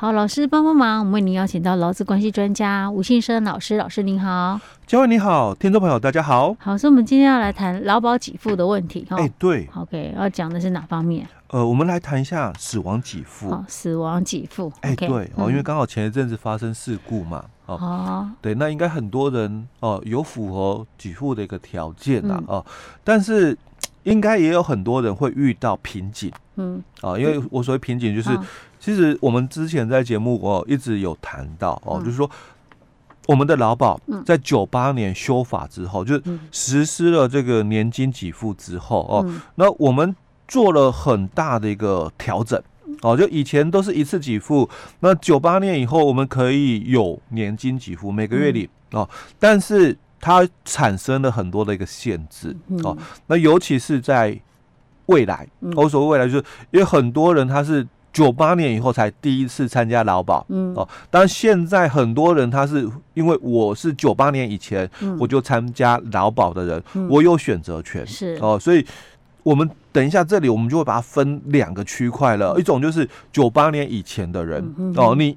[0.00, 4.60] 好，老师帮帮忙，我们为您邀请到劳资关系专家吴信生老师，老师您好。
[4.86, 6.54] 嘉惠你好，听众朋友大家好。
[6.60, 9.16] 好，所以我们今天要来谈劳保给付的问题哈。
[9.16, 11.26] 哎、欸，对，OK，要讲的是哪方面？
[11.48, 13.50] 呃，我们来谈一下死亡给付。
[13.50, 14.72] 哦，死亡给付。
[14.82, 17.44] 哎、欸，okay, 对哦，因为刚好前一阵子发生事故嘛。
[17.66, 22.66] 哦，哦对，那应该很多人哦有符合给付的一个条件呐、啊、哦，
[23.02, 23.58] 但是
[24.04, 26.32] 应该也有很多人会遇到瓶颈。
[26.56, 28.30] 嗯，啊，因为我所谓瓶颈就是。
[28.80, 32.30] 其实我们之前在节目哦一直有谈到哦，就是说
[33.26, 36.14] 我们的劳保在九八年修法之后，就
[36.52, 40.14] 实施了这个年金给付之后哦，那我们
[40.46, 42.62] 做了很大的一个调整
[43.02, 44.70] 哦，就以前都是一次给付，
[45.00, 49.06] 那九八年以后我们可以有年金给付，每个月领哦，
[49.40, 54.38] 但是它产生了很多的一个限制哦，那尤其是在
[55.06, 57.86] 未来，我所谓未来就是因为很多人他是。
[58.10, 60.74] 九八年以后才第一次参加劳保，嗯。
[60.74, 68.36] 哦，但现在很多人他是因为我是九八年以前我就参加劳保的人，我有选择权，是。
[68.40, 68.84] 哦，所以
[69.44, 74.64] 我们等一下这里我们就会把它分两个区块了，一种就是九八年以前的人
[74.96, 75.36] 哦，你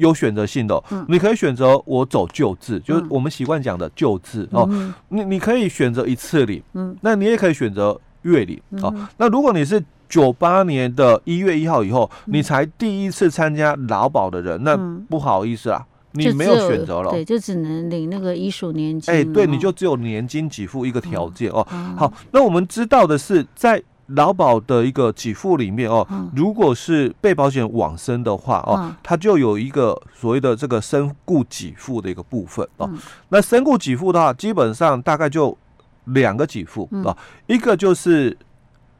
[0.00, 4.68] 有选择性的，你可以选择我走旧制，就是我们习惯讲的旧制哦，
[5.10, 14.76] 你你可以选择一次领，嗯，那你也可以选择月领哦，那如果你是九八年的一月一号以后，你才第一次参加劳保的人，那
[15.08, 19.14] 不好意思啊，你没有选择了，对，就只能领那个一属年金。
[19.14, 21.62] 哎，对，你就只有年金给付一个条件哦。
[21.96, 23.80] 好，那我们知道的是，在
[24.14, 32.90] 劳保的一个给付里面哦，如果是被保险往生的话哦，它就有一个所谓的这个身故给付的一个部分哦。
[33.28, 35.56] 那身故给付的话，基本上大概就
[36.04, 37.16] 两个给付啊，
[37.46, 38.36] 一个就是。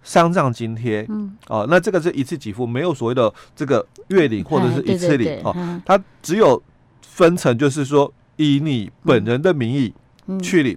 [0.03, 6.61] 丧葬津贴，嗯，哦，那这个是一次给付，没有所谓的这个月领或者是一次领哦，它只有
[7.03, 9.93] 分成，就是说以你本人的名义
[10.41, 10.75] 去领，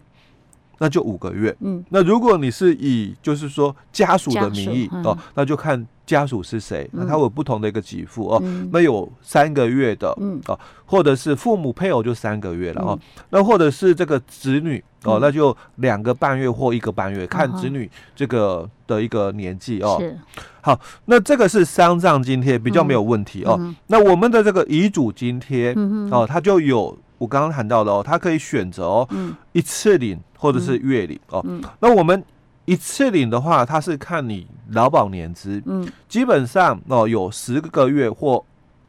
[0.79, 12.99] 那就五个月，嗯，那如果你是以就是说家属的名义哦，那就看家属是谁，那他有不同的一个给付哦，那有三个月的，嗯，哦，或者是父母配偶就三个月了哦，
[13.29, 14.83] 那或者是这个子女。
[15.05, 19.97] 哦，那就两个半月或一个半月，看子女这个的一个年纪哦。
[19.99, 20.17] 是，
[20.61, 23.59] 好，那这个是丧葬津贴比较没有问题哦。
[23.87, 25.73] 那我们的这个遗嘱津贴
[26.09, 29.07] 哦，它就有我刚刚谈到的哦，他可以选择哦，
[29.51, 31.45] 一次领或者是月领哦。
[31.79, 32.23] 那我们
[32.65, 38.43] 一次领的话，它是看你劳保年资，嗯，基本上哦有十个月或。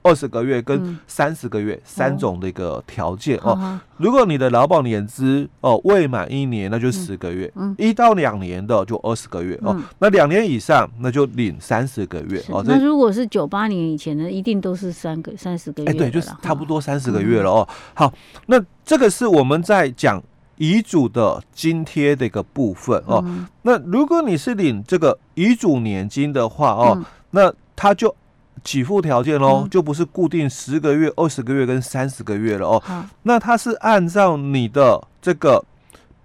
[0.05, 3.81] 二十个月跟三十个月三种的一个条件哦。
[3.97, 7.49] 如果你的劳保年资哦未满一年，那就十个月；
[7.79, 9.75] 一到两年的就二十个月哦。
[9.99, 12.63] 那两年以上，那就领三十个月哦。
[12.67, 15.91] 那如果是九八年以前的，一定都是三个三十个月。
[15.91, 17.67] 哎，对，就是差不多三十个月了哦。
[17.95, 18.13] 好，
[18.47, 20.23] 那这个是我们在讲
[20.59, 23.25] 遗嘱的津贴的一个部分哦。
[23.63, 28.15] 那如果你是领这个遗嘱年金的话哦，那他就。
[28.65, 32.83] 给付条件哦，就不是固定十个月、二十个月跟三十个月了哦。
[33.23, 35.63] 那它是按照你的这个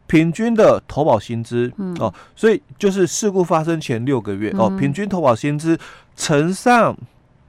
[0.08, 5.78] 平均的投保薪资哦，所以就是事故发生前六个月哦，平均投保薪资
[6.16, 6.98] 乘上。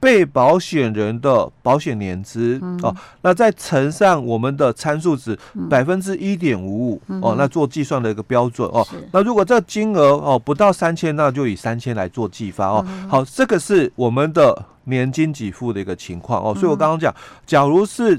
[0.01, 5.39] 被保险人的保险年资哦，那再乘上我们的参数值
[5.69, 8.85] 百分之一点五五哦，那做计算的一个标准哦。
[9.13, 12.85] 那如果这金额哦不到三千，那就以三千来做计发哦。
[13.11, 16.55] 好，这个是我们的年金给付的一个情况哦。
[16.55, 18.19] 所以我刚刚讲，假如是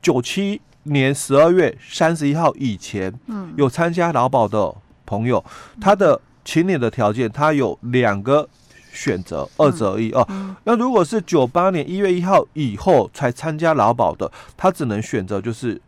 [0.00, 3.12] 九七年十二月三十一号以前，
[3.56, 4.72] 有参加劳保的
[5.04, 5.44] 朋友，
[5.80, 8.48] 他的请领的条件，他有两个。
[8.96, 10.26] 选择二择一哦，
[10.64, 15.78] 那如果是九八年一月一号以后才参加劳保的，他只能选择就是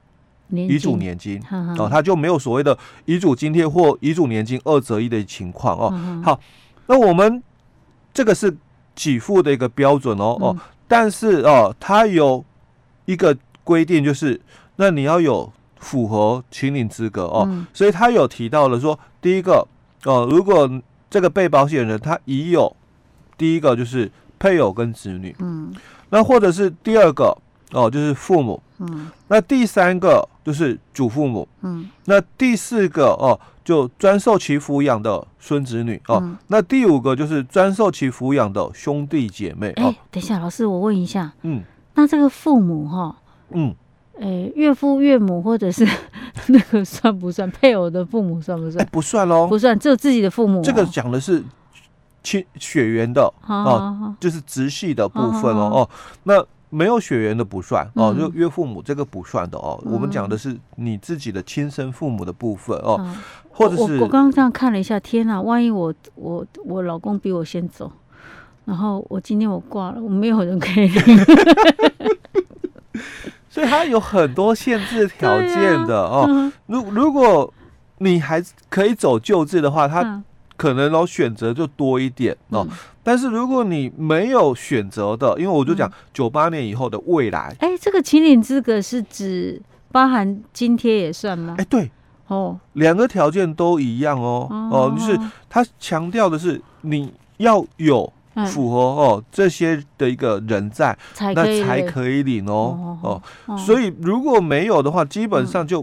[0.51, 1.43] 遗嘱年金
[1.79, 2.77] 哦，他就没有所谓的
[3.07, 6.23] 遗嘱津贴或遗嘱年金二择一的情况哦。
[6.23, 6.39] 好，
[6.87, 7.43] 那我们
[8.13, 8.55] 这个是
[8.95, 12.45] 给付的一个标准哦哦，但是哦，它有
[13.06, 14.38] 一个规定，就是
[14.77, 19.67] 那你要有符合请领资格哦，所以他有提到了说，第一个
[20.05, 20.69] 哦，如果
[21.11, 22.77] 这个被保险人他已有
[23.38, 25.73] 第一个就是配偶跟子女，嗯，
[26.11, 27.35] 那或者是第二个
[27.73, 36.00] 哦，就是父母，嗯，那第三个就是祖父母，嗯，那第四个哦，就专受其抚养的孙子女。
[36.08, 39.69] 哦，嗯、那第五个就是专受其抚养的兄弟姐妹。
[39.76, 41.62] 哎、欸，等一下，老师，我问一下，嗯，
[41.94, 43.17] 那这个父母哈，
[43.50, 43.75] 嗯，
[44.19, 45.87] 哎、欸，岳父岳母或者是
[46.49, 47.50] 那个算不算？
[47.50, 48.82] 配偶的父母算不算？
[48.82, 50.62] 哎、欸，不算喽，不算，只有自己的父母、哦。
[50.64, 51.44] 这个讲的是。
[52.29, 55.91] 亲血缘的哦，就是直系的部分哦哦，
[56.25, 59.81] 那没有血缘的不算哦，就岳父母这个不算的哦。
[59.87, 63.03] 我们讲的是你自己的亲生父母的部分哦，
[63.51, 65.41] 或者是我刚刚这样看了一下，天哪！
[65.41, 67.91] 万一我我我老公比我先走，
[68.67, 70.91] 然后我今天我挂了，我没有人可以。
[73.49, 76.53] 所以它有很多限制条件的哦。
[76.67, 77.51] 如如果
[78.01, 80.23] 你还可以走救治的话，它
[80.58, 82.66] 可能哦选择就多一点哦。
[83.02, 91.55] 但是如果你没有选择的，因为我就讲九八年以后的未来，哎，这个请领资格是指包含津贴也算吗？
[91.56, 91.90] 哎，对。
[92.26, 94.46] 哦，两个条件都一样哦。
[94.70, 95.19] 哦，就是
[95.49, 98.12] 他强调的是你要有
[98.52, 100.94] 符合哦这些的一个人在，
[101.34, 103.56] 那才可以领哦哦。
[103.56, 105.82] 所以如果没有的话，基本上就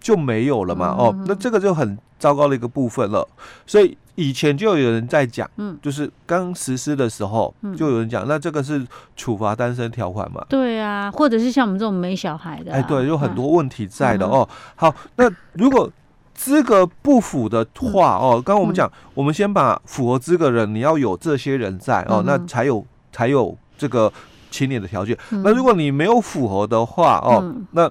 [0.00, 3.26] 就没有了嘛哦，那这个就很糟糕的一个部分了，
[3.66, 3.96] 所以。
[4.16, 8.86] 以前就有人在讲，嗯，就是刚实施的时候，就有人讲，那这个是
[9.16, 10.44] 处罚单身条款嘛？
[10.46, 14.46] 对啊，或者是像我们这种没小孩的，哎，对，有很多问题在的哦。
[14.76, 15.90] 好，那如果
[16.34, 24.12] 资格不符的话哦，刚刚我们讲，我们先把符合资格人，你要有这些人在哦，那才有才有这个
[24.50, 25.16] 请领的条件。
[25.30, 27.90] 那如果你没有符合的话哦，那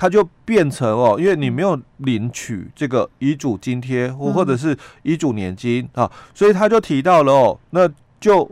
[0.00, 7.86] 它就变成哦，因为你没有领取这个遗嘱津贴或或者是遗嘱年金啊，所以他就提到了哦，那
[8.18, 8.50] 就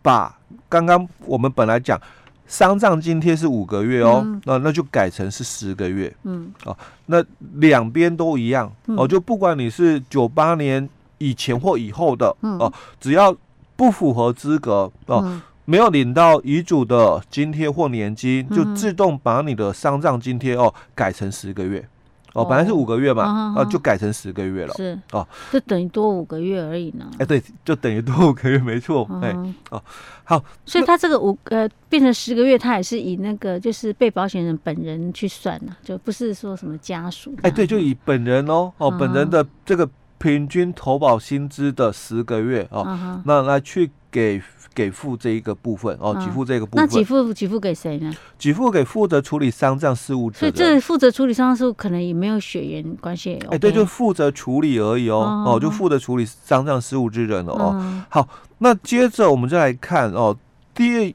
[0.00, 0.34] 把
[0.66, 2.00] 刚刚我们本来讲
[2.46, 6.74] 丧葬津贴是五个月哦，那那就改成是十个月，嗯，哦，
[7.04, 7.22] 那
[7.56, 10.88] 两边都一样哦，就不管你是九八年
[11.18, 13.36] 以前或以后的哦，只要
[13.76, 15.38] 不符合资格哦。
[15.68, 21.86] 没有领到遗嘱的津贴或年金，就自动把你的丧葬津贴哦改成十个月，
[22.32, 24.98] 哦，本来是五个月嘛，啊，就改成十个月了，是。
[25.12, 27.10] 哦，就等于多五个月而已呢。
[27.18, 29.36] 哎，对，就等于多五个月，没错，哎，
[29.68, 29.82] 哦，
[30.24, 37.34] 好，所以他这个五呃变成十个月，他也是以那个就是被保险人本人去算呢，就不是说什么家属。
[37.42, 39.86] 哎，对，就以本人哦，哦，本人的这个
[40.16, 44.40] 平均投保薪资的十个月哦，那来去给。
[44.78, 46.86] 给付这一个部分哦，给付这个部分。
[46.86, 48.14] 那给付给付给谁呢？
[48.38, 50.30] 给付给负责处理丧葬事务。
[50.30, 53.36] 所以这负责处理丧葬事务可能也没有血缘关系。
[53.50, 58.04] 哎，对，就负责处理而已哦，哦，就负责处理丧葬事务之人了哦。
[58.08, 58.28] 好，
[58.58, 60.36] 那接着我们再来看哦，
[60.72, 61.12] 第一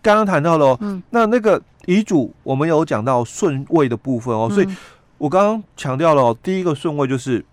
[0.00, 4.66] 刚刚谈到了，嗯，那那个遗嘱我们有讲到顺位的部分哦，所以
[5.18, 7.44] 我刚刚强调了，第一个顺位就是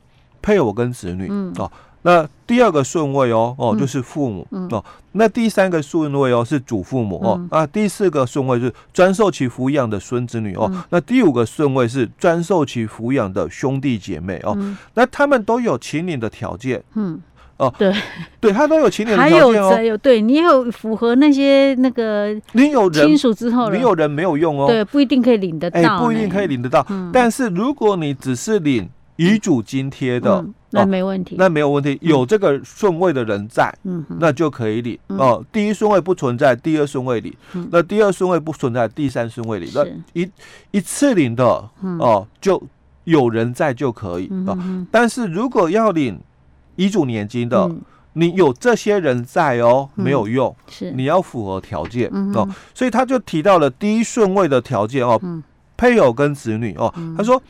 [0.41, 1.27] 配偶跟子女
[1.57, 1.69] 哦。
[2.01, 4.67] 那第二个顺位哦哦就是父母、嗯。
[4.67, 17.19] 嗯、哦，那第三个顺位哦是祖父母、嗯、哦啊，第四个顺位是专受其抚养的孙子女哦，嗯、那第五个顺位是专受其抚养的兄弟姐妹哦，嗯、那他们都有请领的条件，嗯。
[17.57, 17.93] 哦对。
[18.39, 30.45] 对，他都有请领的条件哦，还有对你有符合那些那个你有亲属之后，你有人没有用哦，对，不一定可以领得到，哎，不一定可以领得到，嗯、但是如果你只是领遗嘱津贴的。
[30.71, 35.43] 嗯那没问题，那没有问题，有这个顺位的人在，嗯，那就可以领哦。
[35.51, 37.33] 第一顺位不存在，第二顺位领，
[37.71, 39.83] 那第二顺位不存在，第三顺位领，那
[40.13, 40.29] 一
[40.69, 41.43] 一次领的
[41.81, 42.61] 哦，就
[43.05, 44.55] 有人在就可以哦。
[44.91, 46.19] 但是如果要领
[46.75, 47.67] 遗嘱年金的，
[48.13, 50.91] 你有这些人在哦，没有用，是。
[50.91, 52.47] 你要符合条件哦。
[52.75, 55.19] 所以他就提到了第一顺位的条件哦，
[55.75, 57.41] 配偶跟子女哦，他说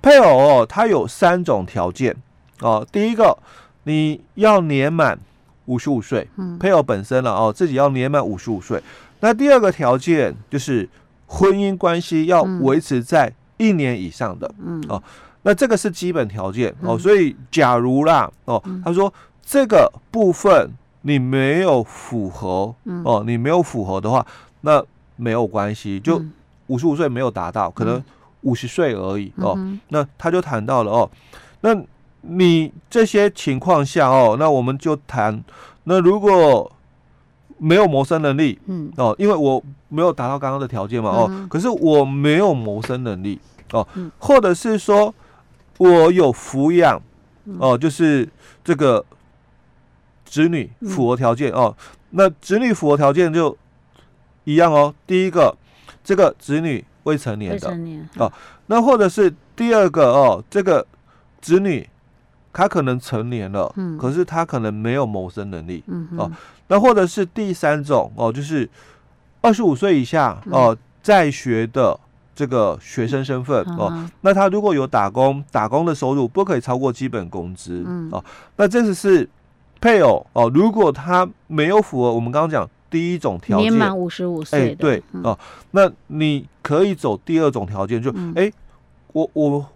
[0.00, 2.16] 配偶哦，他有三种条件。
[2.62, 3.36] 哦，第一个
[3.84, 5.18] 你要年满
[5.66, 6.26] 五十五岁，
[6.58, 8.82] 配偶本身了哦，自己要年满五十五岁。
[9.20, 10.88] 那第二个条件就是
[11.26, 15.02] 婚姻关系要维持在一年以上的，嗯，哦，
[15.42, 16.98] 那这个是基本条件哦。
[16.98, 19.12] 所以假如啦，哦，他说
[19.44, 20.70] 这个部分
[21.02, 24.24] 你没有符合，哦，你没有符合的话，
[24.62, 24.82] 那
[25.16, 26.22] 没有关系，就
[26.68, 28.02] 五十五岁没有达到，可能
[28.42, 29.58] 五十岁而已哦。
[29.88, 31.10] 那他就谈到了哦，
[31.60, 31.76] 那。
[32.22, 35.42] 你这些情况下哦，那我们就谈。
[35.84, 36.70] 那如果
[37.58, 43.40] 没有谋生能力，嗯哦，因为我没有达到刚刚的条件嘛，哦，可是我没有谋生能力
[43.72, 43.86] 哦，
[44.18, 45.12] 或者是说
[45.78, 47.02] 我有抚养
[47.58, 48.28] 哦，就是
[48.62, 49.04] 这个
[50.24, 51.76] 子女符合条件哦，
[52.10, 53.56] 那子女符合条件就
[54.44, 54.94] 一样哦。
[55.06, 55.56] 第一个，
[56.04, 57.76] 这个子女未成年的
[58.18, 58.32] 哦，
[58.66, 60.86] 那或者是第二个哦，这个
[61.40, 61.88] 子女。
[62.52, 66.18] 他可能成年了，嗯，可是他可能没有谋生能力，嗯哼。
[66.18, 66.30] 哦，
[66.68, 68.68] 那或者是第三种哦，就是
[69.40, 71.98] 二十五岁以下哦，在学的
[72.34, 78.24] 这个学生身份，嗯、哦，那他如果有打工，打工的收入不可以超过基本工资，嗯，哦，
[78.56, 79.28] 那这只是
[79.80, 85.38] 配偶哦，如果他没有符合我们刚刚讲第一种条件，年满五十五岁，哎，对哦，
[85.72, 88.52] 那你可以走第二种条件，就哎，
[89.12, 89.66] 我我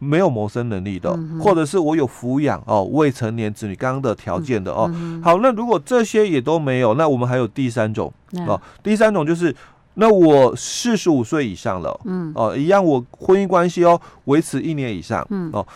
[0.00, 4.92] 没有谋生能力的，或者是我有抚养哦未成年子女刚刚的条件的哦。
[5.22, 8.12] 好，那如果这些也都没有，那我们还有第三种
[8.48, 9.54] 哦，第三种就是。
[9.94, 15.66] 那我四十五岁以上了，嗯，哦，一样，我婚姻关系哦维持一年以上，嗯，哦，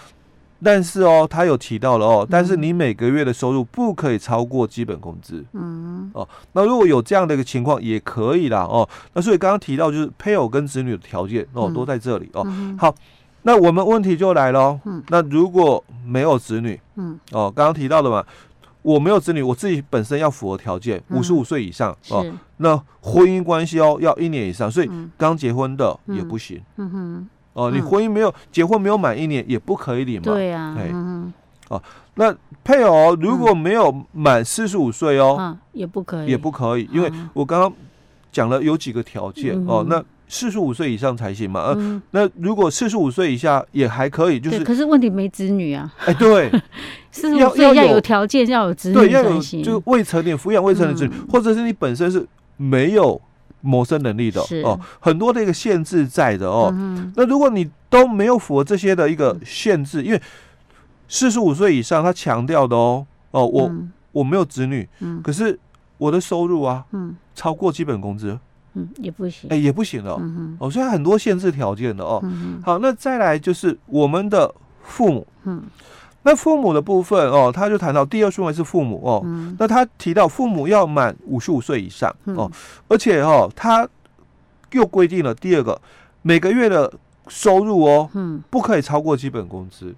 [0.62, 12.46] 但是哦，他有提到了哦，但是你每个月的收入不可以超过基本工资，嗯，哦，那如果有这样的一个情况也可以啦，哦，那所以刚刚提到就是配偶跟子女的条件哦都在这里哦，
[12.78, 12.94] 好，
[13.44, 18.24] 那我们问题就来了，嗯，那如果没有子女，嗯，哦，刚刚提到的嘛。
[18.82, 22.22] 我没有子女，我自己本身要符合条件，五十五岁以上哦。
[22.58, 26.60] 那婚姻关系哦，要一年以上，所以刚结婚的也不行。
[26.76, 30.24] 嗯哼，哦，你婚姻没有结婚没有满一年也不可以领嘛。
[30.24, 30.76] 对呀。
[30.78, 31.32] 嗯
[31.70, 31.82] 哦，
[32.16, 37.72] 那配偶如果没有满四十五岁哦，也不可以，也不可以，因为我刚刚
[38.30, 40.04] 讲了有几个条件哦，那。
[40.34, 41.60] 四十五岁以上才行嘛？
[41.60, 45.88] 呃，嗯、那如果四十五岁以下也还可以，就是可是问题没子女啊。
[46.06, 46.50] 哎，对，
[47.12, 52.26] 四十五岁要有条件，要有子女，对，要有就未成年抚养未成年子女，嗯、或者是你本身是
[52.56, 53.20] 没有
[53.60, 56.68] 谋生能力的哦，很多的一个限制在的哦。
[56.76, 60.20] 嗯、那如果你都没有符合这些的一个限制，因为
[61.06, 65.56] 四十五岁以上他强调的哦哦，我、嗯、我没有子女，嗯、可是
[65.98, 68.36] 我的收入啊，嗯，超过基本工资。
[68.74, 72.22] 嗯，也不行，哎，也不行了，嗯哼，哦，所以很多限制条件的哦。
[72.64, 74.52] 好，那再来就是我们的
[74.82, 75.62] 父母，嗯，
[76.22, 82.50] 那父母的部分哦，他就谈到第二顺位是父母哦，嗯，那他提到父母要满五十五岁以上哦，
[82.88, 83.88] 而且哦，他
[84.72, 85.80] 又规定了第二个
[86.22, 86.92] 每个月的
[87.28, 89.94] 收入哦，嗯，不可以超过基本工资。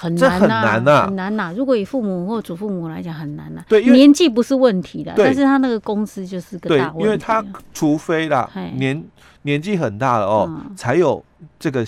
[0.00, 1.52] 很难呐，很难呐。
[1.54, 3.62] 如果以父母或祖父母来讲，很难呐。
[3.68, 6.98] 对，年纪不是问题的，但是他那个公司就是个大问题。
[7.00, 9.04] 对，因为他除非啦，年
[9.42, 11.22] 年纪很大了哦，才有
[11.58, 11.86] 这个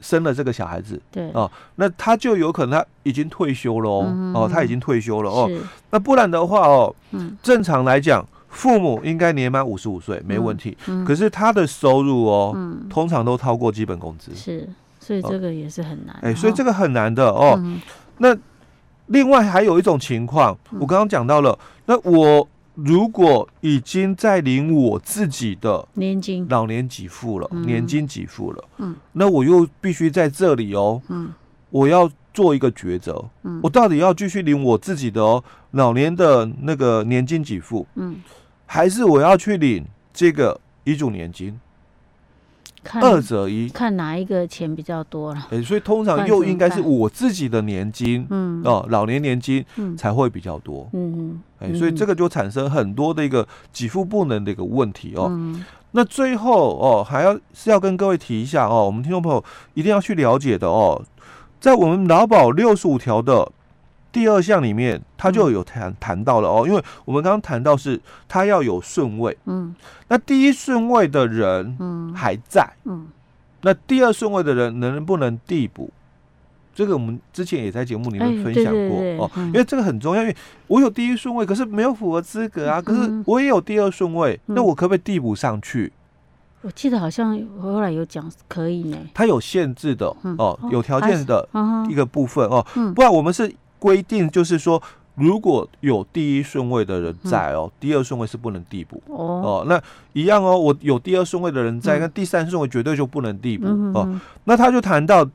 [0.00, 1.00] 生了这个小孩子。
[1.10, 5.50] 对哦，那他就有可能他已经退休了哦，哦，他已经退休了哦。
[5.90, 6.94] 那不然的话哦，
[7.42, 10.76] 正常来讲，父母应该年满五十五岁没问题。
[11.06, 12.54] 可是他的收入哦，
[12.90, 14.34] 通常都超过基本工资。
[14.34, 14.68] 是。
[15.00, 17.54] 所以这个也是很难，哎，所以这个很难的哦。
[17.58, 17.80] 嗯、
[18.18, 18.36] 那
[19.06, 31.32] 另外还有一种情况，我刚刚讲到了，嗯、那我如果已经在领我自己的年金、老年给付了，年金给付了，嗯，那我又必须在这里哦，嗯，
[31.70, 38.16] 我要做一个抉择，嗯，我到底要继续领我自己的哦老年的那个年金给付，嗯，
[38.66, 41.58] 还是我要去领这个遗嘱年金？
[42.82, 45.46] 看二者一，看哪一个钱比较多了。
[45.50, 49.64] 哎，所以通常又应该是我自己的年金，嗯，哦，老年年金
[49.96, 55.26] 才会比较多，嗯嗯，哎，所以这个就产生很多的一个给付不能的一个问题哦。
[55.30, 59.44] 嗯、那最后哦，还要是要跟各位提一下哦，我们听众朋友
[59.74, 61.02] 一定要去了解的哦，
[61.60, 63.52] 在我们劳保六十五条的。
[64.18, 69.72] 第二项里面，他就有谈谈到了哦，因为我们刚刚谈到是他要有顺位，嗯，
[70.08, 73.06] 那第一顺位的人，嗯，还在，嗯，
[73.62, 75.88] 那第二顺位的人能不能递补？
[76.74, 80.34] 这个我们之前也在节目里面分享过哦，因为这个很重要，因为
[80.66, 85.92] 我有第一顺位，可是没有符合资格啊，可是我也有第二顺位，那我可不可以递补上去？
[86.62, 91.48] 我记得好像后来有讲可以呢，他有限制的哦，有条件的
[91.88, 93.54] 一个部分哦，不然我们是。
[93.78, 94.82] 规定就是说，
[95.14, 99.66] 如果有第一顺位的人在哦，嗯、第二顺位是不能递补哦，哦。
[99.68, 99.80] 那
[100.12, 104.20] 一样哦，我有第二顺位的人在，那、嗯、第三顺位绝对就不能递补、嗯、哦。
[104.44, 105.28] 那他就谈到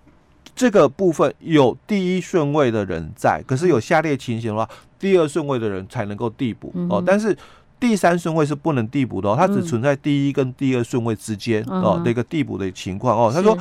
[0.55, 7.03] 这个部分，有第一顺位的人在，可是有下列情形的话，第二顺位的人才能够递补、嗯、哦。
[7.05, 7.38] 但是
[7.79, 13.31] 第三顺位是不能递补的哦，它只存在第一跟第二顺位之间、嗯、哦的一个递补的情况哦。
[13.33, 13.57] 他说。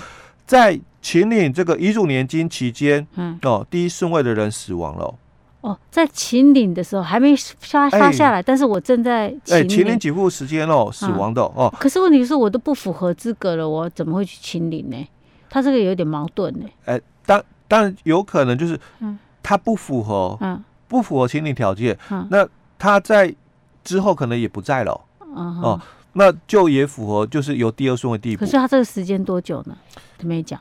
[0.53, 5.15] 在秦岭这个遗嘱年金期间，嗯，哦，第一顺位的人死亡了。
[5.63, 11.73] 哦，在秦岭的时候还没发发下来，但是我正在哎，秦岭给付时间哦，死亡的哦。
[11.81, 15.09] 可是问题是我都不符合资格了，我怎么会去秦岭呢？
[15.49, 16.67] 他这个有点矛盾呢。
[16.85, 22.47] 哎，当当然有可能就是，嗯，他不符合，嗯，不符合秦岭条件，嗯，那
[22.79, 23.35] 他在
[23.83, 25.01] 之后可能也不在了，
[25.35, 25.81] 哦。
[26.15, 28.41] 那就也符合，就是由第二顺位递补。
[28.41, 29.77] 可是他这个时间多久呢？
[30.19, 30.61] 他没讲。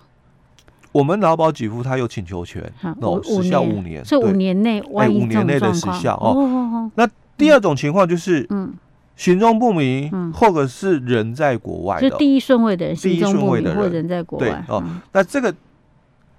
[0.94, 2.62] 我们劳保给付他有请求权，
[3.00, 6.92] 哦，时效五年，所以五年内，哎，五年内的时效哦。
[6.96, 8.74] 那第二种情况就是，嗯，
[9.16, 14.50] 行踪不明，或者是人在国外的，就第一顺位的人，第一顺位的人或人在国外。
[14.50, 15.54] 对哦，那这个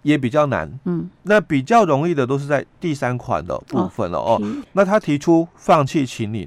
[0.03, 0.71] 也比较难。
[0.85, 4.39] 嗯，那比较容易的都是在第三款的部分了哦。
[4.39, 6.47] 哦，那他提出放弃请领。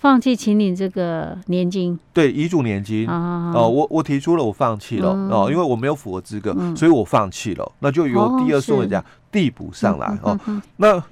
[0.00, 3.06] 放弃请领这个年金，对遗嘱年金。
[3.06, 10.40] 哦，我我提出了，我放弃了哦，因为我没有符合资格，所以我放弃了，那就由第二顺位这样递补上来哦。
[10.78, 11.02] 那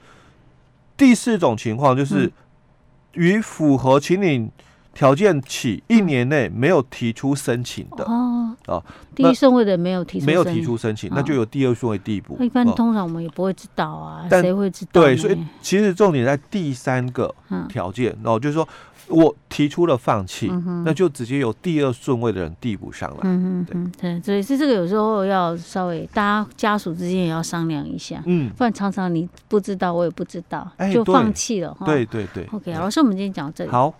[0.96, 2.32] 第四种情况就是，
[3.12, 4.50] 与符合请领
[4.94, 8.04] 条件起一年内没有提出申请的。
[8.04, 8.82] 哦哦，
[9.14, 12.36] 第一顺位的没有提出没有提出申请，那就有第二顺位递补。
[12.40, 15.02] 一般通常我们也不会知道啊，谁会知道？
[15.02, 17.34] 对，所以其实重点在第三个
[17.68, 18.66] 条件哦，就是说。
[19.10, 20.52] 我提出了放弃，
[20.84, 23.20] 那就直接由第二顺位的人递补上来。
[23.22, 31.74] 嗯嗯对，所以是这个有时候要稍微大家家属之间也要商量一下，嗯，不然常常你不知道，我也不知道，就放弃了。
[31.86, 32.46] 对对对。
[32.52, 33.70] OK，老师，我们今天讲到这里。
[33.70, 33.94] 好。